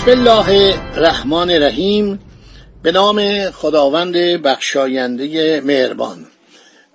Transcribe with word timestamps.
بسم 0.00 0.10
الله 0.10 0.78
الرحمن 0.96 1.50
الرحیم. 1.50 2.20
به 2.82 2.92
نام 2.92 3.50
خداوند 3.50 4.16
بخشاینده 4.16 5.60
مهربان. 5.60 6.26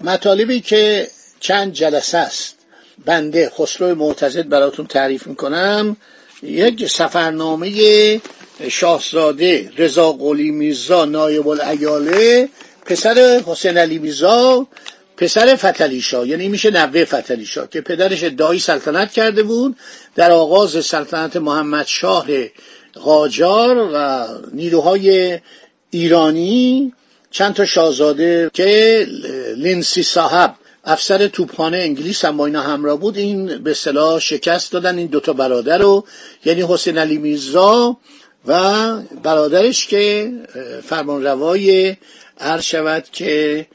مطالبی 0.02 0.62
که 0.62 1.08
چند 1.40 1.74
جلسه 1.74 2.18
است 2.18 2.56
بنده 3.06 3.50
خسرو 3.50 3.96
معتزد 3.96 4.50
براتون 4.50 4.88
تعریف 4.88 5.28
می‌کنم. 5.28 5.98
یک 6.44 6.88
سفرنامه 6.88 8.22
شاهزاده 8.70 9.72
رضا 9.78 10.12
قلی 10.12 10.52
میرزا 10.52 11.06
نایب 11.06 11.48
الایاله 11.48 12.50
پسر 12.86 13.42
حسین 13.46 13.78
علی 13.78 14.00
میرزا 14.00 14.68
پسر 15.18 15.56
فتلیشا 15.56 16.26
یعنی 16.26 16.48
میشه 16.48 16.72
نوه 16.72 17.06
فتلیشا 17.06 17.68
که 17.68 17.82
پدرش 17.82 18.24
ادعای 18.24 18.60
سلطنت 18.60 19.12
کرده 19.12 19.44
بود 19.44 19.76
در 20.16 20.32
آغاز 20.32 20.86
سلطنت 20.86 21.38
محمد 21.38 21.86
شاه 21.86 22.28
قاجار 23.04 23.90
و 23.94 24.28
نیروهای 24.54 25.40
ایرانی 25.90 26.94
چند 27.32 27.54
تا 27.54 27.66
شاهزاده 27.66 28.52
که 28.54 29.08
لینسی 29.58 30.04
صاحب 30.04 30.56
افسر 30.86 31.28
توپخانه 31.28 31.78
انگلیس 31.78 32.26
هم 32.26 32.38
با 32.38 32.46
اینا 32.46 32.62
همراه 32.62 33.00
بود 33.00 33.18
این 33.18 33.58
به 33.58 33.74
صلاح 33.74 34.20
شکست 34.20 34.72
دادن 34.72 34.98
این 34.98 35.08
دوتا 35.08 35.34
برادر 35.34 35.78
رو 35.78 36.06
یعنی 36.46 36.66
حسین 36.70 36.98
علی 36.98 37.18
میرزا 37.18 37.98
و 38.48 39.02
برادرش 39.24 39.88
که 39.88 40.34
فرمانروای 40.84 41.96
عرض 42.40 42.64
شود 42.64 43.04
که 43.12 43.66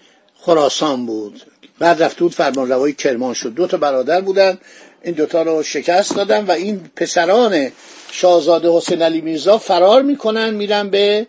خراسان 0.40 1.06
بود. 1.06 1.42
بعد 1.80 2.02
رفت 2.02 2.18
بود 2.18 2.34
فرمانروای 2.34 2.92
کرمان 2.92 3.34
شد. 3.34 3.54
دو 3.54 3.66
تا 3.66 3.76
برادر 3.76 4.20
بودن. 4.20 4.58
این 5.02 5.14
دوتا 5.14 5.42
رو 5.42 5.62
شکست 5.62 6.16
دادن 6.16 6.44
و 6.44 6.50
این 6.50 6.80
پسران 6.96 7.72
شاهزاده 8.10 8.70
حسین 8.72 9.02
علی 9.02 9.20
میرزا 9.20 9.58
فرار 9.58 10.02
می‌کنن 10.02 10.54
میرن 10.54 10.90
به 10.90 11.26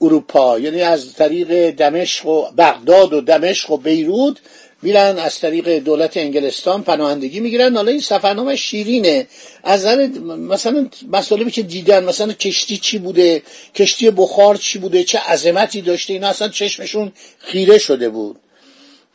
اروپا. 0.00 0.58
یعنی 0.58 0.82
از 0.82 1.14
طریق 1.14 1.70
دمشق 1.70 2.26
و 2.26 2.50
بغداد 2.58 3.12
و 3.12 3.20
دمشق 3.20 3.70
و 3.70 3.76
بیروت 3.76 4.36
میرن 4.82 5.18
از 5.18 5.40
طریق 5.40 5.78
دولت 5.78 6.16
انگلستان 6.16 6.82
پناهندگی 6.82 7.40
می‌گیرن. 7.40 7.76
حالا 7.76 7.90
این 7.90 8.00
سفرنامه 8.00 8.56
شیرینه. 8.56 9.26
از 9.64 9.80
نظر 9.80 10.06
مثلا 10.36 10.88
مسائلی 11.12 11.50
که 11.50 11.62
دیدن 11.62 12.04
مثلا 12.04 12.32
کشتی 12.32 12.76
چی 12.76 12.98
بوده 12.98 13.42
کشتی 13.74 14.10
بخار 14.10 14.56
چی 14.56 14.78
بوده 14.78 15.04
چه 15.04 15.18
عظمتی 15.18 15.82
داشته 15.82 16.12
اینا 16.12 16.28
اصلا 16.28 16.48
چشمشون 16.48 17.12
خیره 17.38 17.78
شده 17.78 18.08
بود. 18.08 18.36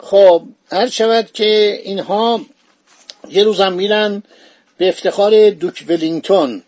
خب 0.02 0.42
هر 0.72 0.88
شود 0.88 1.32
که 1.32 1.80
اینها 1.84 2.40
یه 3.30 3.44
روزم 3.44 3.72
میرن 3.72 4.22
به 4.76 4.88
افتخار 4.88 5.50
دوک 5.50 5.84
ولینگتون. 5.88 6.62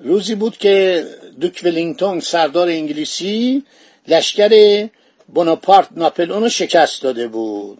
روزی 0.00 0.34
بود 0.34 0.58
که 0.58 1.04
دوک 1.40 1.60
ولینگتون 1.64 2.20
سردار 2.20 2.68
انگلیسی 2.68 3.62
لشکر 4.08 4.86
بوناپارت 5.34 5.88
ناپلئون 5.96 6.42
رو 6.42 6.48
شکست 6.48 7.02
داده 7.02 7.28
بود. 7.28 7.78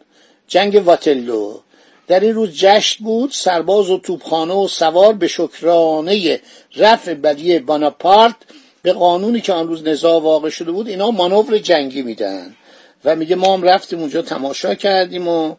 جنگ 0.48 0.86
واتلو. 0.86 1.60
در 2.06 2.20
این 2.20 2.34
روز 2.34 2.50
جشن 2.50 3.04
بود 3.04 3.30
سرباز 3.32 3.90
و 3.90 3.98
توپخانه 3.98 4.54
و 4.54 4.68
سوار 4.68 5.12
به 5.12 5.28
شکرانه 5.28 6.40
رفع 6.76 7.14
بدی 7.14 7.58
باناپارت 7.58 8.34
به 8.82 8.92
قانونی 8.92 9.40
که 9.40 9.52
آن 9.52 9.68
روز 9.68 9.84
نزاع 9.84 10.22
واقع 10.22 10.48
شده 10.48 10.70
بود 10.70 10.88
اینا 10.88 11.10
مانور 11.10 11.58
جنگی 11.58 12.02
میدن. 12.02 12.54
و 13.04 13.16
میگه 13.16 13.36
ما 13.36 13.54
هم 13.54 13.62
رفتیم 13.62 13.98
اونجا 13.98 14.22
تماشا 14.22 14.74
کردیم 14.74 15.28
و 15.28 15.54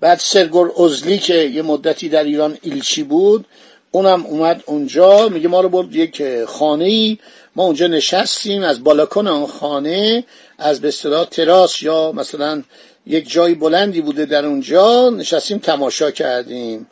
بعد 0.00 0.18
سرگور 0.18 0.82
ازلی 0.82 1.18
که 1.18 1.34
یه 1.34 1.62
مدتی 1.62 2.08
در 2.08 2.24
ایران 2.24 2.58
ایلچی 2.62 3.02
بود 3.02 3.46
اونم 3.90 4.26
اومد 4.26 4.62
اونجا 4.66 5.28
میگه 5.28 5.48
ما 5.48 5.60
رو 5.60 5.68
برد 5.68 5.94
یک 5.94 6.44
خانه 6.44 6.84
ای 6.84 7.18
ما 7.56 7.64
اونجا 7.64 7.86
نشستیم 7.86 8.62
از 8.62 8.84
بالاکن 8.84 9.26
آن 9.26 9.46
خانه 9.46 10.24
از 10.58 10.80
به 10.80 10.88
اصطلاح 10.88 11.24
تراس 11.24 11.82
یا 11.82 12.12
مثلا 12.12 12.62
یک 13.06 13.30
جای 13.30 13.54
بلندی 13.54 14.00
بوده 14.00 14.24
در 14.24 14.46
اونجا 14.46 15.10
نشستیم 15.10 15.58
تماشا 15.58 16.10
کردیم. 16.10 16.86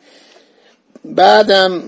بعدم 1.05 1.83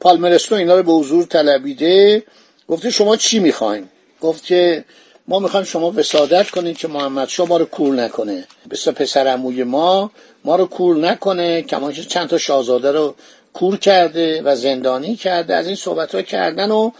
پالمرستو 0.00 0.54
اینا 0.54 0.76
رو 0.76 0.82
به 0.82 0.92
حضور 0.92 1.24
طلبیده 1.24 2.22
گفته 2.68 2.90
شما 2.90 3.16
چی 3.16 3.38
می‌خواین؟ 3.38 3.88
گفت 4.20 4.44
که 4.44 4.84
ما 5.30 5.38
می‌خوایم 5.38 5.66
شما 5.66 5.90
وسادت 5.90 6.50
کنید 6.50 6.78
که 6.78 6.88
محمد 6.88 7.28
شما 7.28 7.46
ما 7.46 7.56
رو 7.56 7.64
کور 7.64 7.94
نکنه. 7.94 8.44
بسیار 8.70 8.94
پسر 8.94 9.26
عموی 9.26 9.64
ما 9.64 10.10
ما 10.44 10.56
رو 10.56 10.66
کور 10.66 10.96
نکنه. 10.96 11.62
کمان 11.62 11.92
چند 11.92 12.28
تا 12.28 12.38
شاهزاده 12.38 12.92
رو 12.92 13.14
کور 13.52 13.76
کرده 13.76 14.42
و 14.42 14.56
زندانی 14.56 15.16
کرده. 15.16 15.54
از 15.54 15.66
این 15.66 15.76
صحبت 15.76 16.14
ها 16.14 16.22
کردن 16.22 16.70
و 16.70 16.90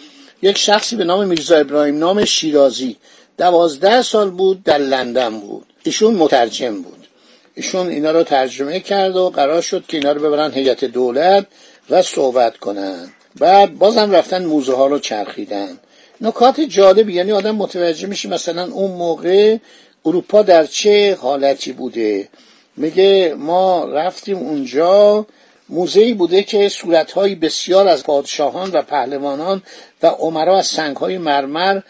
یک 0.42 0.58
شخصی 0.58 0.96
به 0.96 1.04
نام 1.04 1.26
میرزا 1.26 1.56
ابراهیم 1.56 1.98
نام 1.98 2.24
شیرازی 2.24 2.96
دوازده 3.38 4.02
سال 4.02 4.30
بود 4.30 4.62
در 4.62 4.78
لندن 4.78 5.40
بود. 5.40 5.66
ایشون 5.82 6.14
مترجم 6.14 6.82
بود. 6.82 7.06
ایشون 7.54 7.88
اینا 7.88 8.10
رو 8.10 8.22
ترجمه 8.22 8.80
کرد 8.80 9.16
و 9.16 9.30
قرار 9.30 9.60
شد 9.60 9.84
که 9.88 9.96
اینا 9.96 10.12
رو 10.12 10.20
ببرن 10.20 10.52
هیئت 10.52 10.84
دولت 10.84 11.46
و 11.90 12.02
صحبت 12.02 12.56
کنن. 12.56 13.10
بعد 13.38 13.78
بازم 13.78 14.10
رفتن 14.10 14.44
موزه 14.44 14.76
ها 14.76 14.86
رو 14.86 14.98
چرخیدن. 14.98 15.78
نکات 16.20 16.60
جالبی 16.60 17.12
یعنی 17.12 17.32
آدم 17.32 17.56
متوجه 17.56 18.06
میشه 18.06 18.28
مثلا 18.28 18.72
اون 18.72 18.90
موقع 18.90 19.56
اروپا 20.04 20.42
در 20.42 20.64
چه 20.66 21.18
حالتی 21.20 21.72
بوده. 21.72 22.28
میگه 22.76 23.34
ما 23.38 23.84
رفتیم 23.84 24.36
اونجا 24.36 25.26
موزهی 25.68 26.14
بوده 26.14 26.42
که 26.42 26.68
صورتهایی 26.68 27.34
بسیار 27.34 27.88
از 27.88 28.04
پادشاهان 28.04 28.70
و 28.70 28.82
پهلوانان 28.82 29.62
و 30.02 30.06
عمرا 30.06 30.58
از 30.58 30.66
سنگهای 30.66 31.18
مرمر 31.18 31.80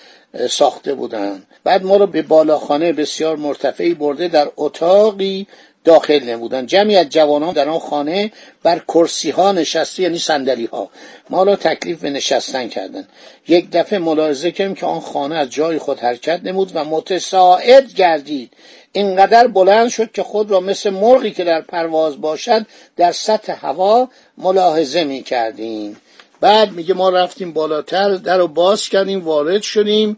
ساخته 0.51 0.95
بودند 0.95 1.47
بعد 1.65 1.85
ما 1.85 1.97
رو 1.97 2.07
به 2.07 2.23
بالاخانه 2.23 2.93
بسیار 2.93 3.37
مرتفعی 3.37 3.95
برده 3.95 4.29
در 4.29 4.51
اتاقی 4.57 5.47
داخل 5.85 6.25
نمودن. 6.25 6.67
جمعی 6.67 6.97
از 6.97 7.09
جوانان 7.09 7.53
در 7.53 7.69
آن 7.69 7.79
خانه 7.79 8.33
بر 8.63 8.79
کرسی 8.79 9.31
ها 9.31 9.53
نشسته 9.53 10.03
یعنی 10.03 10.19
صندلی 10.19 10.65
ها 10.67 10.91
ما 11.31 11.43
را 11.43 11.57
تکلیف 11.57 12.01
به 12.01 12.11
نشستن 12.11 12.69
کردن. 12.69 13.09
یک 13.49 13.71
دفعه 13.71 13.99
ملاحظه 13.99 14.51
کردیم 14.51 14.75
که 14.75 14.87
آن 14.87 15.01
خانه 15.01 15.35
از 15.35 15.51
جای 15.51 15.79
خود 15.79 15.99
حرکت 15.99 16.41
نمود 16.45 16.71
و 16.75 16.85
متساعد 16.85 17.93
گردید. 17.93 18.53
اینقدر 18.93 19.47
بلند 19.47 19.89
شد 19.89 20.13
که 20.13 20.23
خود 20.23 20.51
را 20.51 20.61
مثل 20.61 20.91
مرغی 20.91 21.31
که 21.31 21.45
در 21.45 21.61
پرواز 21.61 22.21
باشد 22.21 22.67
در 22.97 23.13
سطح 23.13 23.67
هوا 23.67 24.09
ملاحظه 24.39 25.05
می 25.05 25.23
کردیم 25.23 25.97
بعد 26.41 26.73
میگه 26.73 26.95
ما 26.95 27.11
رفتیم 27.11 27.53
بالاتر 27.53 28.15
در 28.15 28.39
رو 28.39 28.49
باز 28.49 28.89
کردیم 28.89 29.25
وارد 29.25 29.63
شدیم. 29.63 30.17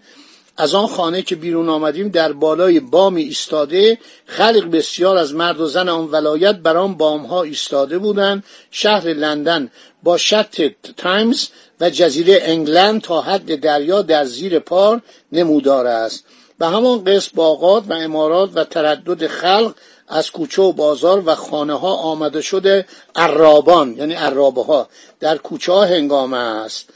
از 0.56 0.75
آن 0.75 0.87
خانه 0.87 1.22
که 1.22 1.37
بیرون 1.37 1.69
آمدیم 1.69 2.08
در 2.08 2.32
بالای 2.32 2.81
بامی 2.81 3.22
ایستاده 3.22 3.99
خلق 4.26 4.70
بسیار 4.70 5.16
از 5.16 5.34
مرد 5.34 5.60
و 5.60 5.66
زن 5.66 5.88
آن 5.88 6.08
ولایت 6.10 6.56
بر 6.56 6.76
آن 6.76 6.94
بام 6.94 7.26
ها 7.26 7.43
ایستاده 7.43 7.99
بودند. 7.99 8.44
شهر 8.70 9.08
لندن 9.08 9.70
با 10.02 10.16
شط 10.16 10.72
تایمز 10.96 11.49
و 11.81 11.90
جزیره 11.90 12.38
انگلند 12.43 13.00
تا 13.00 13.20
حد 13.20 13.60
دریا 13.60 14.02
در 14.02 14.25
زیر 14.25 14.58
پار 14.58 15.02
نمودار 15.32 15.87
است. 15.87 16.25
به 16.58 16.66
همان 16.66 17.04
قسم 17.04 17.31
باغات 17.34 17.84
و 17.88 17.93
امارات 17.93 18.50
و 18.54 18.64
تردد 18.64 19.26
خلق 19.26 19.75
از 20.08 20.31
کوچه 20.31 20.62
و 20.62 20.72
بازار 20.72 21.22
و 21.26 21.34
خانه 21.34 21.78
ها 21.78 21.94
آمده 21.94 22.40
شده 22.40 22.87
عرابان 23.16 23.94
یعنی 23.96 24.14
عرابه 24.14 24.64
ها 24.64 24.88
در 25.20 25.37
کوچه 25.37 25.72
ها 25.72 25.84
هنگامه 25.84 26.37
است. 26.37 26.88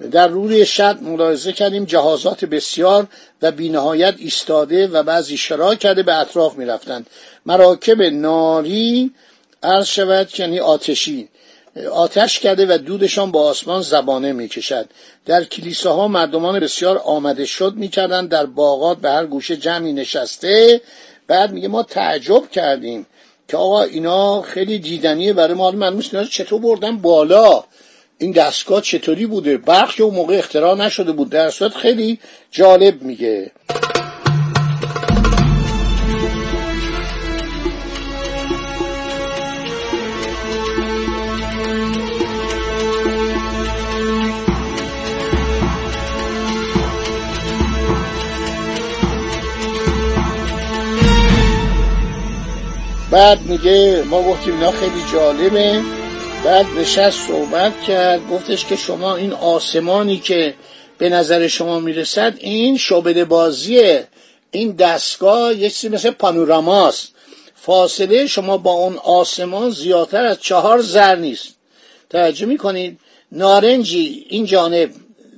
در 0.00 0.28
روی 0.28 0.66
شد 0.66 0.98
ملاحظه 1.02 1.52
کردیم 1.52 1.84
جهازات 1.84 2.44
بسیار 2.44 3.06
و 3.42 3.50
بینهایت 3.50 4.14
ایستاده 4.18 4.86
و 4.86 5.02
بعضی 5.02 5.36
شرا 5.36 5.74
کرده 5.74 6.02
به 6.02 6.14
اطراف 6.14 6.54
می 6.58 6.64
رفتند 6.64 7.06
مراکب 7.46 8.02
ناری 8.02 9.10
عرض 9.62 9.86
شود 9.86 10.40
یعنی 10.40 10.60
آتشی. 10.60 11.28
آتش 11.92 12.38
کرده 12.38 12.66
و 12.74 12.78
دودشان 12.78 13.30
با 13.30 13.42
آسمان 13.42 13.82
زبانه 13.82 14.32
می 14.32 14.48
کشد 14.48 14.88
در 15.26 15.44
کلیساها 15.44 16.08
مردمان 16.08 16.60
بسیار 16.60 16.98
آمده 17.04 17.44
شد 17.44 17.74
می 17.74 17.88
کردن 17.88 18.26
در 18.26 18.46
باغات 18.46 18.98
به 18.98 19.10
هر 19.10 19.26
گوشه 19.26 19.56
جمعی 19.56 19.92
نشسته. 19.92 20.80
بعد 21.26 21.52
میگه 21.52 21.68
ما 21.68 21.82
تعجب 21.82 22.50
کردیم 22.50 23.06
که 23.48 23.56
آقا 23.56 23.82
اینا 23.82 24.42
خیلی 24.42 24.78
دیدنیه 24.78 25.32
برای 25.32 25.54
ما. 25.54 25.70
من 25.70 26.00
چطور 26.30 26.60
بردن 26.60 26.96
بالا. 26.96 27.64
این 28.20 28.32
دستگاه 28.32 28.80
چطوری 28.80 29.26
بوده؟ 29.26 29.56
برق 29.56 29.94
که 29.94 30.02
اون 30.02 30.14
موقع 30.14 30.38
اختراع 30.38 30.76
نشده 30.76 31.12
بود. 31.12 31.30
در 31.30 31.50
صورت 31.50 31.74
خیلی 31.74 32.18
جالب 32.50 33.02
میگه. 33.02 33.50
بعد 53.10 53.40
میگه 53.40 54.04
ما 54.10 54.22
گفتیم 54.22 54.54
اینا 54.54 54.70
خیلی 54.70 55.02
جالبه. 55.12 55.99
بعد 56.44 56.66
نشست 56.78 57.26
صحبت 57.26 57.82
کرد 57.82 58.28
گفتش 58.28 58.64
که 58.66 58.76
شما 58.76 59.16
این 59.16 59.32
آسمانی 59.32 60.18
که 60.18 60.54
به 60.98 61.08
نظر 61.08 61.48
شما 61.48 61.80
می‌رسد 61.80 62.34
این 62.38 62.76
شعبده 62.76 63.24
بازیه 63.24 64.08
این 64.50 64.72
دستگاه 64.72 65.54
یه 65.54 65.70
چیزی 65.70 65.88
مثل 65.88 66.10
پانوراماست. 66.10 67.12
فاصله 67.54 68.26
شما 68.26 68.56
با 68.56 68.72
اون 68.72 68.96
آسمان 68.96 69.70
زیادتر 69.70 70.24
از 70.24 70.40
چهار 70.40 70.80
زر 70.80 71.16
نیست. 71.16 71.48
توجه 72.10 72.46
می‌کنید؟ 72.46 72.98
نارنجی 73.32 74.26
این 74.28 74.44
جانب 74.44 74.90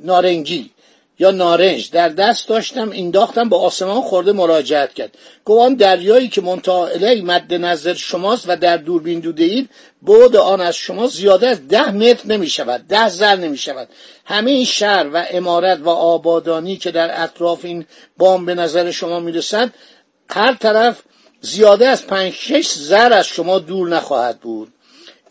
نارنگی. 0.04 0.70
یا 1.18 1.30
نارنج. 1.30 1.90
در 1.90 2.08
دست 2.08 2.48
داشتم 2.48 2.90
انداختم 2.92 3.48
به 3.48 3.56
آسمان 3.56 4.02
خورده 4.02 4.32
مراجعت 4.32 4.94
کرد. 4.94 5.18
گوان 5.44 5.74
دریایی 5.74 6.28
که 6.28 6.40
منتها 6.40 6.88
مد 7.24 7.54
نظر 7.54 7.94
شماست 7.94 8.44
و 8.48 8.56
در 8.56 8.76
دوربین 8.76 9.20
دوده 9.20 9.44
اید 9.44 9.70
بعد 10.02 10.36
آن 10.36 10.60
از 10.60 10.76
شما 10.76 11.06
زیاده 11.06 11.48
از 11.48 11.68
ده 11.68 11.90
متر 11.90 12.26
نمی 12.26 12.46
شود 12.46 12.86
ده 12.88 13.08
زر 13.08 13.36
نمی 13.36 13.58
شود 13.58 13.88
همه 14.24 14.50
این 14.50 14.64
شهر 14.64 15.06
و 15.12 15.24
امارت 15.30 15.78
و 15.80 15.88
آبادانی 15.88 16.76
که 16.76 16.90
در 16.90 17.22
اطراف 17.22 17.64
این 17.64 17.86
بام 18.16 18.46
به 18.46 18.54
نظر 18.54 18.90
شما 18.90 19.20
می 19.20 19.32
رسد 19.32 19.70
هر 20.30 20.54
طرف 20.54 21.02
زیاده 21.40 21.86
از 21.86 22.06
پنج 22.06 22.32
شش 22.32 22.72
زر 22.72 23.12
از 23.12 23.26
شما 23.26 23.58
دور 23.58 23.88
نخواهد 23.88 24.40
بود. 24.40 24.72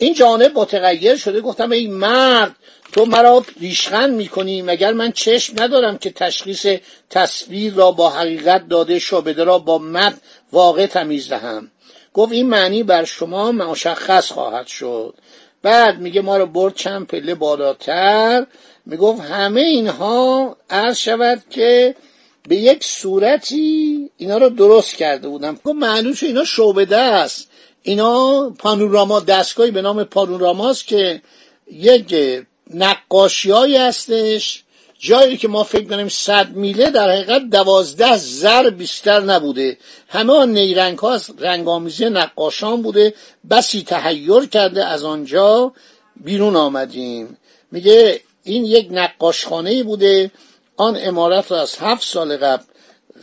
این 0.01 0.13
جانب 0.13 0.59
متغیر 0.59 1.15
شده. 1.15 1.41
گفتم 1.41 1.71
ای 1.71 1.87
مرد 1.87 2.55
تو 2.91 3.05
مرا 3.05 3.45
ریشخند 3.59 4.13
می‌کنی 4.13 4.61
مگر 4.61 4.93
من 4.93 5.11
چشم 5.11 5.63
ندارم 5.63 5.97
که 5.97 6.11
تشخیص 6.11 6.65
تصویر 7.09 7.73
را 7.73 7.91
با 7.91 8.09
حقیقت 8.09 8.67
داده 8.67 8.99
شابده 8.99 9.43
را 9.43 9.59
با 9.59 9.77
مد 9.77 10.21
واقع 10.51 10.85
تمیز 10.85 11.29
دهم؟ 11.29 11.71
گفت 12.13 12.31
این 12.31 12.49
معنی 12.49 12.83
بر 12.83 13.03
شما 13.03 13.51
مشخص 13.51 14.31
خواهد 14.31 14.67
شد. 14.67 15.13
بعد 15.61 15.99
میگه 15.99 16.21
ما 16.21 16.37
رو 16.37 16.45
برد 16.45 16.75
چند 16.75 17.07
پله 17.07 17.35
بالاتر. 17.35 18.45
می‌گفت 18.85 19.21
همه 19.21 19.61
اینها 19.61 20.57
عرض 20.69 20.97
شود 20.97 21.43
که 21.49 21.95
به 22.47 22.55
یک 22.55 22.83
صورتی 22.83 24.09
اینا 24.17 24.37
رو 24.37 24.49
درست 24.49 24.95
کرده 24.95 25.27
بودم. 25.27 25.59
گفت 25.63 25.75
معلوم 25.75 26.13
اینا 26.21 26.45
شعبده 26.45 26.97
است. 26.97 27.50
اینا 27.83 28.49
پانوراما 28.49 29.19
دستگاهی 29.19 29.71
به 29.71 29.81
نام 29.81 30.03
پانوراماست 30.03 30.87
که 30.87 31.21
یک 31.71 32.15
نقاشی 32.73 33.77
هستش 33.77 34.63
جایی 34.99 35.37
که 35.37 35.47
ما 35.47 35.63
فکر 35.63 35.87
کنیم 35.89 36.09
صد 36.09 36.49
میله 36.49 36.89
در 36.89 37.11
حقیقت 37.11 37.41
دوازده 37.41 38.17
زر 38.17 38.69
بیشتر 38.69 39.19
نبوده. 39.19 39.77
همه 40.07 40.45
نیرنگ 40.45 40.99
ها 40.99 41.13
از 41.13 41.29
رنگ 41.39 41.67
نقاشان 42.01 42.81
بوده. 42.81 43.13
بسی 43.49 43.83
تحیر 43.83 44.45
کرده 44.45 44.85
از 44.85 45.03
آنجا 45.03 45.73
بیرون 46.15 46.55
آمدیم. 46.55 47.37
میگه 47.71 48.21
این 48.43 48.65
یک 48.65 48.87
نقاشخانه 48.91 49.83
بوده. 49.83 50.31
آن 50.77 50.97
امارت 51.01 51.51
را 51.51 51.61
از 51.61 51.75
هفت 51.75 52.07
سال 52.07 52.37
قبل 52.37 52.63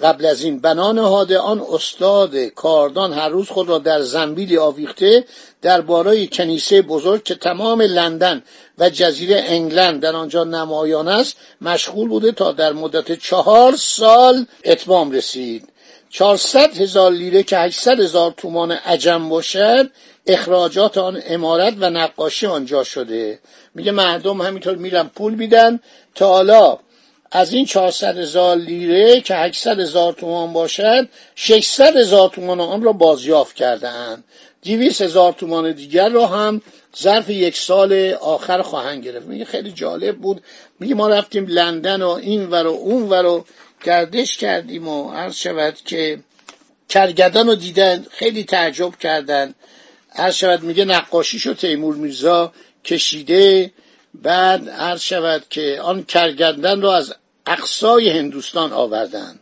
قبل 0.03 0.27
از 0.27 0.43
این 0.43 0.59
بنا 0.59 0.93
نهاده 0.93 1.39
آن 1.39 1.65
استاد 1.73 2.37
کاردان 2.37 3.13
هر 3.13 3.29
روز 3.29 3.49
خود 3.49 3.69
را 3.69 3.79
در 3.79 4.03
زنبیلی 4.03 4.59
آویخته 4.59 5.25
در 5.63 5.81
بارای 5.81 6.27
کنیسه 6.27 6.83
بزرگ 6.83 7.23
که 7.23 7.35
تمام 7.35 7.83
لندن 7.83 8.43
و 8.79 8.91
جزیره 8.91 9.45
انگلند 9.47 10.01
در 10.01 10.17
آنجا 10.17 10.45
نمایان 10.45 11.09
است 11.09 11.37
مشغول 11.61 12.09
بوده 12.09 12.33
تا 12.33 12.53
در 12.53 12.73
مدت 12.73 13.13
چهار 13.13 13.77
سال 13.77 14.47
اتمام 14.65 15.11
رسید. 15.11 15.69
چهارصد 16.11 16.77
هزار 16.81 17.13
لیره 17.13 17.43
که 17.43 17.59
هشتصد 17.59 18.01
هزار 18.01 18.35
تومان 18.37 18.73
عجم 18.73 19.29
باشد 19.29 19.91
اخراجات 20.27 20.99
آن 20.99 21.23
امارت 21.27 21.75
و 21.79 21.91
نقاشی 21.91 22.47
آنجا 22.47 22.85
شده. 22.85 23.39
میگه 23.75 23.93
مردم 23.93 24.41
همینطور 24.41 24.77
میرن 24.77 25.11
پول 25.15 25.35
میدن 25.35 25.81
تا 26.15 26.29
حالا 26.29 26.79
از 27.31 27.53
این 27.53 27.65
400 27.65 28.19
هزار 28.19 28.57
لیره 28.57 29.21
که 29.21 29.35
800 29.35 29.81
هزار 29.81 30.13
تومان 30.13 30.53
باشد 30.53 31.09
600 31.35 31.97
هزار 31.97 32.29
تومان 32.29 32.61
آن 32.61 32.83
را 32.83 32.93
بازیافت 32.93 33.57
کرده 33.57 33.89
اند 33.89 34.25
200 34.63 35.03
هزار 35.03 35.33
تومان 35.33 35.73
دیگر 35.73 36.09
را 36.09 36.27
هم 36.27 36.63
ظرف 36.99 37.31
یک 37.31 37.57
سال 37.57 38.13
آخر 38.21 38.63
خواهند 38.63 39.05
گرفت. 39.05 39.27
میگه 39.27 39.45
خیلی 39.45 39.73
جالب 39.73 40.17
بود. 40.17 40.43
میگه 40.81 40.95
ما 40.95 41.09
رفتیم 41.09 41.47
لندن 41.47 42.03
و 42.03 42.09
این 42.09 42.47
ور 42.47 42.67
و 42.67 42.71
اون 42.71 43.03
ور 43.09 43.25
و 43.25 43.45
گردش 43.85 44.37
کردیم 44.37 44.89
و 44.89 45.13
عرض 45.13 45.35
شود 45.37 45.75
که 45.85 46.19
کرگدن 46.89 47.47
رو 47.47 47.55
دیدن 47.55 48.07
خیلی 48.11 48.45
تعجب 48.45 48.97
کردن. 48.97 49.55
عرض 50.15 50.35
شود 50.35 50.63
میگه 50.63 50.85
نقاشیشو 50.85 51.55
تیمور 51.55 51.95
میرزا 51.95 52.53
کشیده 52.85 53.71
بعد 54.23 54.69
عرض 54.69 55.01
شود 55.01 55.45
که 55.51 55.81
آن 55.83 56.03
کرگردن 56.03 56.81
را 56.81 56.97
از 56.97 57.15
اقصای 57.47 58.11
هندوستان 58.11 58.73
آوردن 58.73 59.39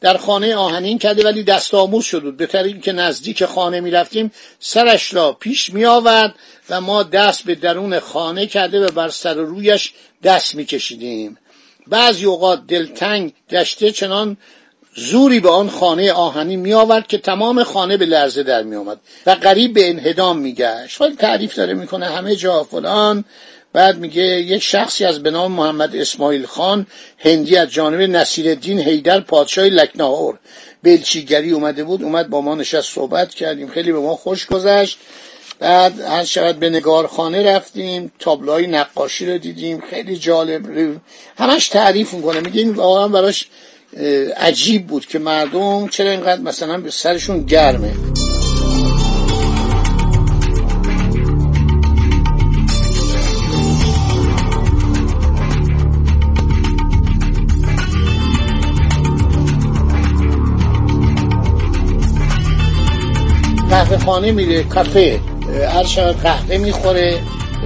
در 0.00 0.16
خانه 0.16 0.54
آهنین 0.54 0.98
کرده 0.98 1.24
ولی 1.24 1.42
دست 1.42 1.74
آموز 1.74 2.04
شد. 2.04 2.22
بود 2.22 2.36
بهتر 2.36 2.68
که 2.68 2.92
نزدیک 2.92 3.44
خانه 3.44 3.80
می 3.80 3.90
رفتیم 3.90 4.32
سرش 4.60 5.14
را 5.14 5.32
پیش 5.32 5.72
می 5.72 5.84
آورد 5.84 6.34
و 6.70 6.80
ما 6.80 7.02
دست 7.02 7.44
به 7.44 7.54
درون 7.54 7.98
خانه 7.98 8.46
کرده 8.46 8.86
و 8.86 8.90
بر 8.90 9.08
سر 9.08 9.34
رویش 9.34 9.92
دست 10.22 10.54
می 10.54 10.64
کشیدیم. 10.64 11.38
بعضی 11.86 12.24
اوقات 12.24 12.66
دلتنگ 12.66 13.32
گشته 13.50 13.92
چنان 13.92 14.36
زوری 14.96 15.40
به 15.40 15.50
آن 15.50 15.70
خانه 15.70 16.12
آهنی 16.12 16.56
می 16.56 16.72
آورد 16.72 17.06
که 17.06 17.18
تمام 17.18 17.62
خانه 17.62 17.96
به 17.96 18.06
لرزه 18.06 18.42
در 18.42 18.62
می 18.62 18.76
آمد 18.76 19.00
و 19.26 19.30
قریب 19.30 19.74
به 19.74 19.88
انهدام 19.88 20.38
می 20.38 20.54
گشت. 20.54 21.16
تعریف 21.16 21.54
داره 21.54 21.74
می‌کنه 21.74 22.06
همه 22.06 22.36
جا 22.36 22.64
فلان. 22.64 23.24
بعد 23.74 23.98
میگه 23.98 24.22
یک 24.22 24.62
شخصی 24.62 25.04
از 25.04 25.22
به 25.22 25.30
نام 25.30 25.52
محمد 25.52 25.96
اسماعیل 25.96 26.46
خان 26.46 26.86
هندی 27.18 27.56
از 27.56 27.68
جانب 27.70 28.00
نصیر 28.00 28.48
الدین 28.48 28.80
حیدر 28.80 29.20
پادشاه 29.20 29.64
لکناور 29.64 30.38
بلچیگری 30.82 31.50
اومده 31.50 31.84
بود 31.84 32.02
اومد 32.02 32.30
با 32.30 32.40
ما 32.40 32.54
نشست 32.54 32.92
صحبت 32.92 33.34
کردیم 33.34 33.68
خیلی 33.68 33.92
به 33.92 33.98
ما 33.98 34.16
خوش 34.16 34.46
گذشت. 34.46 34.98
بعد 35.58 36.00
هر 36.00 36.24
شود 36.24 36.58
به 36.58 36.70
نگارخانه 36.70 37.42
رفتیم 37.42 38.12
تابلوهای 38.18 38.66
نقاشی 38.66 39.26
رو 39.26 39.38
دیدیم 39.38 39.82
خیلی 39.90 40.16
جالب. 40.16 40.62
همش 41.38 41.68
تعریف 41.68 42.14
می‌کنه 42.14 42.40
میگه 42.40 42.60
این 42.60 42.70
واقعا 42.70 43.08
براش 43.08 43.46
عجیب 44.36 44.86
بود 44.86 45.06
که 45.06 45.18
مردم 45.18 45.88
چرا 45.88 46.10
اینقدر 46.10 46.40
مثلا 46.40 46.78
به 46.78 46.90
سرشون 46.90 47.46
گرمه. 47.46 48.13
قهوه 63.84 64.04
خانه 64.04 64.32
میره 64.32 64.62
کافه 64.62 65.20
هر 65.68 66.12
قهوه 66.12 66.56
می‌خوره 66.56 67.20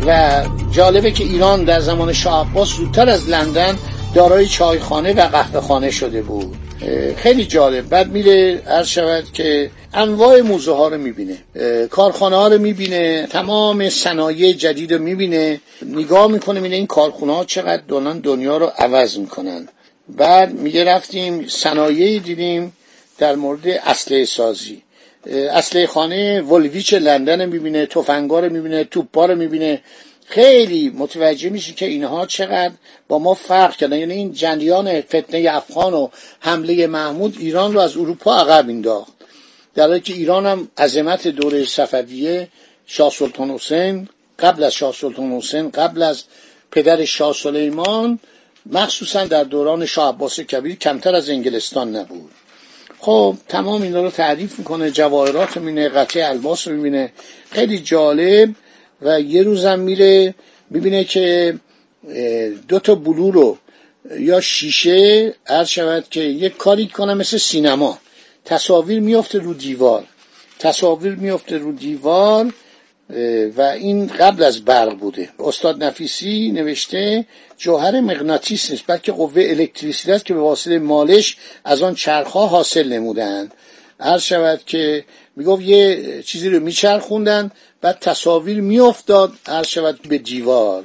و 0.06 0.42
جالبه 0.70 1.10
که 1.10 1.24
ایران 1.24 1.64
در 1.64 1.80
زمان 1.80 2.12
شاه 2.12 2.50
عباس 2.50 2.68
زودتر 2.68 3.08
از 3.08 3.28
لندن 3.28 3.78
دارای 4.14 4.46
چایخانه 4.46 5.12
و 5.12 5.20
قهوه 5.28 5.60
خانه 5.60 5.90
شده 5.90 6.22
بود. 6.22 6.56
خیلی 7.16 7.44
جالب. 7.44 7.88
بعد 7.88 8.12
میره 8.12 8.62
هر 8.66 8.84
شود 8.84 9.32
که 9.32 9.70
انواع 9.94 10.40
موزه 10.40 10.72
ها 10.72 10.88
رو 10.88 10.98
می‌بینه. 10.98 11.36
کارخانه 11.90 12.36
ها 12.36 12.48
رو 12.48 12.58
می‌بینه 12.58 13.26
تمام 13.26 13.88
صنایع 13.88 14.52
جدید 14.52 14.94
رو 14.94 15.02
می‌بینه. 15.02 15.60
نگاه 15.82 16.26
می‌کنه 16.26 16.60
می‌بینه 16.60 16.76
این 16.76 16.86
کارخونه 16.86 17.34
ها 17.34 17.44
چقدر 17.44 17.82
دونن 17.88 18.18
دنیا 18.18 18.56
رو 18.56 18.72
عوض 18.78 19.18
می‌کنن. 19.18 19.68
بعد 20.08 20.52
میگه 20.52 20.84
رفتیم 20.84 21.46
صنایعی 21.48 22.20
دیدیم 22.20 22.72
در 23.18 23.34
مورد 23.34 23.68
اسلحه 23.86 24.24
سازی. 24.24 24.82
اصله 25.26 25.86
خانه 25.86 26.40
ولویچ 26.40 26.94
لندن 26.94 27.46
می‌بینه 27.46 27.86
تفنگا 27.86 28.40
رو 28.40 28.52
می‌بینه 28.52 28.84
توپا 28.84 29.26
رو 29.26 29.34
می‌بینه. 29.34 29.80
خیلی 30.26 30.90
متوجه 30.90 31.50
میشه 31.50 31.72
که 31.72 31.86
اینها 31.86 32.26
چقدر 32.26 32.74
با 33.08 33.18
ما 33.18 33.34
فرق 33.34 33.76
کردن. 33.76 33.98
یعنی 33.98 34.14
این 34.14 34.32
جنیان 34.32 35.00
فتنه 35.00 35.46
افغان 35.50 35.94
و 35.94 36.08
حمله 36.40 36.86
محمود 36.86 37.36
ایران 37.38 37.72
رو 37.72 37.80
از 37.80 37.96
اروپا 37.96 38.36
عقب 38.36 38.68
انداخت 38.68 39.12
در 39.74 39.88
حالی 39.88 40.00
که 40.00 40.12
ایران 40.12 40.46
هم 40.46 40.68
عظمت 40.78 41.28
دوره 41.28 41.64
صفویه 41.64 42.48
شاه 42.86 43.10
سلطان 43.10 43.50
حسین 43.50 44.08
قبل 44.38 44.64
از 44.64 44.72
شاه 44.72 44.92
سلطان 44.92 45.32
حسین 45.32 45.70
قبل 45.70 46.02
از 46.02 46.24
پدر 46.70 47.04
شاه 47.04 47.32
سلیمان 47.32 48.18
مخصوصا 48.66 49.24
در 49.24 49.44
دوران 49.44 49.86
شاه 49.86 50.08
عباس 50.08 50.40
کبیر 50.40 50.76
کمتر 50.76 51.14
از 51.14 51.30
انگلستان 51.30 51.96
نبود. 51.96 52.30
خب 53.00 53.36
تمام 53.48 53.82
اینا 53.82 54.02
رو 54.02 54.10
تعریف 54.10 54.58
می‌کنه 54.58 54.90
جواهرات 54.90 55.56
می‌بینه 55.56 55.88
قطعه 55.88 56.26
الباس 56.26 56.68
رو 56.68 56.74
می‌بینه. 56.74 57.12
خیلی 57.50 57.78
جالب 57.78 58.54
و 59.02 59.20
یه 59.20 59.42
روزم 59.42 59.78
میره 59.78 60.34
می‌بینه 60.70 61.04
که 61.04 61.54
دو 62.68 62.78
تا 62.78 62.94
بلو 62.94 63.30
رو 63.30 63.58
یا 64.18 64.40
شیشه 64.40 65.34
عرض 65.46 65.68
شود 65.68 66.08
که 66.10 66.20
یک 66.20 66.56
کاری 66.56 66.86
کنه 66.86 67.14
مثل 67.14 67.38
سینما. 67.38 67.98
تصاویر 68.44 69.00
میفته 69.00 69.38
رو 69.38 69.54
دیوار. 69.54 70.04
تصاویر 70.58 71.14
میفته 71.14 71.58
رو 71.58 71.72
دیوار. 71.72 72.52
و 73.56 73.62
این 73.62 74.06
قبل 74.06 74.42
از 74.42 74.64
برق 74.64 74.98
بوده. 74.98 75.28
استاد 75.38 75.84
نفیسی 75.84 76.50
نوشته 76.50 77.26
جوهر 77.56 78.00
مغناطیس 78.00 78.70
نیست 78.70 78.84
بلکه 78.86 79.12
قوه 79.12 79.42
الکتریسیته 79.46 80.12
است 80.12 80.24
که 80.24 80.34
به 80.34 80.40
واسطه 80.40 80.78
مالش 80.78 81.36
از 81.64 81.82
آن 81.82 81.94
چرخها 81.94 82.46
حاصل 82.46 82.92
نمودن 82.92 83.50
هر 84.00 84.18
شود 84.18 84.60
که 84.66 85.04
می‌گفت 85.36 85.62
یه 85.62 86.22
چیزی 86.22 86.48
رو 86.48 86.60
میچرخوندن 86.60 87.50
بعد 87.80 87.98
تصاویر 88.00 88.60
میافتاد 88.60 89.32
هر 89.46 89.62
شود 89.62 90.02
به 90.08 90.18
دیوار. 90.18 90.84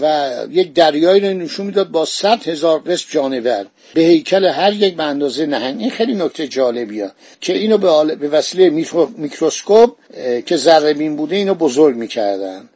و 0.00 0.34
یک 0.50 0.72
دریایی 0.72 1.20
رو 1.20 1.32
نشون 1.32 1.66
می‌داد 1.66 1.88
با 1.88 2.04
صد 2.04 2.48
هزار 2.48 2.78
قسم 2.78 3.06
جانور 3.10 3.66
به 3.94 4.00
هیکل 4.00 4.44
هر 4.44 4.72
یک 4.72 4.96
به 4.96 5.02
اندازه 5.02 5.46
نهنگ. 5.46 5.80
این 5.80 5.90
خیلی 5.90 6.14
نکته 6.14 6.48
جالبیه 6.48 7.10
که 7.40 7.52
اینو 7.52 7.78
به, 7.78 8.14
به 8.14 8.28
وسیله 8.28 8.86
میکروسکوپ 9.16 9.96
که 10.46 10.56
ذره 10.56 10.94
بین 10.94 11.16
بوده 11.16 11.36
اینو 11.36 11.54
بزرگ 11.54 11.96
می‌کردن. 11.96 12.68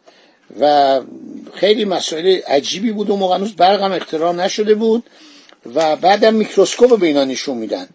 و 0.60 1.00
خیلی 1.54 1.84
مسائل 1.84 2.40
عجیبی 2.46 2.92
بود 2.92 3.10
و 3.10 3.16
موقع 3.16 3.36
هنوز 3.36 3.56
برق 3.56 3.82
هم 3.82 3.92
اختراع 3.92 4.32
نشده 4.32 4.74
بود 4.74 5.04
و 5.74 5.96
بعدم 5.96 6.34
میکروسکوپ 6.34 6.90
رو 6.90 6.96
به 6.96 7.06
اینا 7.06 7.24
نشون 7.24 7.58
میدن. 7.58 7.88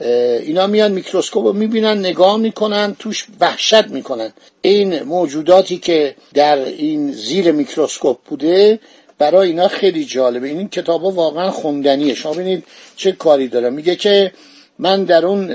اینا 0.00 0.66
میان 0.66 0.92
میکروسکوپ 0.92 1.44
رو 1.46 1.52
می‌بینن 1.52 1.98
نگاه 1.98 2.36
می‌کنن 2.36 2.96
توش 2.98 3.26
وحشت 3.40 3.88
می‌کنن. 3.88 4.32
این 4.62 5.02
موجوداتی 5.02 5.78
که 5.78 6.14
در 6.34 6.58
این 6.58 7.12
زیر 7.12 7.52
میکروسکوپ 7.52 8.18
بوده 8.24 8.80
برای 9.18 9.48
اینا 9.48 9.68
خیلی 9.68 10.04
جالبه. 10.04 10.48
این 10.48 10.68
کتاب 10.68 11.02
ها 11.02 11.10
واقعا 11.10 11.50
خوندنیه. 11.50 12.14
شما 12.14 12.32
ببینید 12.32 12.64
چه 12.96 13.12
کاری 13.12 13.48
داره. 13.48 13.70
میگه 13.70 13.96
که 13.96 14.32
من 14.78 15.04
در 15.04 15.26
اون 15.26 15.46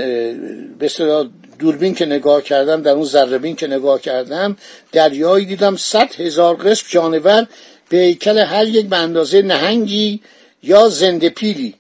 به 0.80 0.90
دوربین 1.60 1.96
که 1.96 2.06
نگاه 2.06 2.42
کردم 2.42 2.82
در 2.82 2.92
اون 2.92 3.04
ذربین 3.04 3.56
که 3.56 3.68
نگاه 3.68 4.02
کردم 4.02 4.58
دریایی 4.92 5.46
دیدم 5.46 5.76
صد 5.76 6.16
هزار 6.16 6.56
قسم 6.56 6.86
جانور 6.90 7.48
به 7.90 7.98
هیکل 7.98 8.38
هر 8.38 8.68
یک 8.68 8.86
به 8.86 8.98
اندازه 8.98 9.42
نهنگی 9.42 10.22
یا 10.64 10.90
زنده 10.90 11.30
پیلی. 11.30 11.74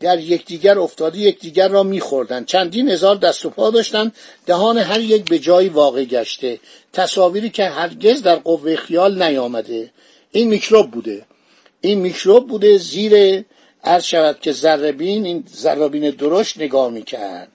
در 0.00 0.18
یکدیگر 0.18 0.78
افتاده 0.78 1.18
یکدیگر 1.18 1.68
را 1.68 1.82
میخوردند. 1.82 2.46
چندین 2.46 2.88
هزار 2.88 3.16
دست 3.16 3.46
و 3.46 3.50
پا 3.50 3.70
داشتند 3.70 4.12
دهان 4.46 4.78
هر 4.78 5.00
یک 5.00 5.24
به 5.24 5.38
جایی 5.38 5.68
واقع 5.68 6.04
گشته. 6.04 6.60
تصاویری 6.92 7.50
که 7.50 7.64
هرگز 7.64 8.22
در 8.22 8.36
قوه 8.36 8.76
خیال 8.76 9.22
نیامده. 9.22 9.90
این 10.32 10.48
میکروب 10.48 10.90
بوده. 10.90 11.24
این 11.80 11.98
میکروب 11.98 12.48
بوده 12.48 12.78
زیر 12.78 13.44
عرض 13.84 14.04
شود 14.04 14.40
که 14.40 14.52
ذربین 14.52 15.26
این 15.26 15.44
ذربین 15.56 16.10
درشت 16.10 16.58
نگاه 16.58 16.90
می‌کرد. 16.90 17.48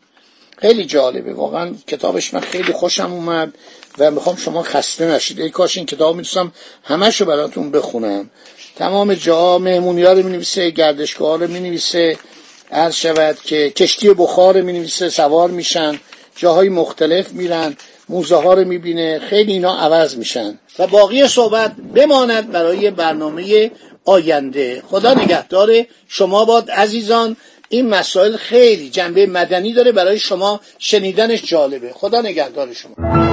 خیلی 0.58 0.86
جالبه. 0.86 1.34
واقعا 1.34 1.76
کتابش 1.88 2.34
من 2.34 2.40
خیلی 2.40 2.74
خوشم 2.74 3.14
اومد 3.14 3.54
و 4.00 4.12
می‌خوام 4.12 4.36
شما 4.36 4.64
خسته 4.64 5.08
نشید. 5.08 5.40
ای 5.42 5.50
کاش 5.50 5.78
این 5.78 5.86
کتاب 5.86 6.16
می‌تونم 6.16 6.52
همش 6.84 7.22
رو 7.22 7.28
براتون 7.28 7.72
بخونم. 7.72 8.30
تمام 8.76 9.14
جا 9.14 9.58
مهمونی 9.58 10.04
ها 10.04 10.14
رو 10.14 10.24
می‌نویسه 10.24 10.70
گردشگاه 10.70 11.40
رو 11.40 11.48
می‌نویسه. 11.48 12.18
عرض 12.74 12.96
شود 12.96 13.38
که 13.44 13.70
کشتی 13.70 14.10
بخار 14.14 14.62
می 14.62 14.74
نویسه 14.74 15.10
سوار 15.10 15.50
میشن 15.52 16.00
جاهای 16.36 16.70
مختلف 16.70 17.32
میرن 17.32 17.78
موزه 18.10 18.36
ها 18.36 18.54
رو 18.54 18.66
می‌بینه 18.66 19.20
خیلی 19.20 19.54
اینا 19.54 19.78
عوض 19.78 20.16
میشن. 20.16 20.60
و 20.80 20.88
باقی 20.88 21.28
صحبت 21.28 21.72
بماند 21.96 22.52
برای 22.52 22.92
برنامه 22.92 23.72
آینده. 24.06 24.84
خدا 24.88 25.14
نگهدار 25.14 25.86
شما 26.08 26.46
باد 26.46 26.72
عزیزان. 26.72 27.38
این 27.70 27.90
مسائل 27.90 28.38
خیلی 28.38 28.90
جنبه 28.90 29.26
مدنی 29.26 29.74
داره 29.74 29.92
برای 29.92 30.20
شما 30.20 30.60
شنیدنش 30.80 31.44
جالبه. 31.44 31.94
خدا 31.94 32.22
نگهدار 32.22 32.74
شما. 32.74 33.33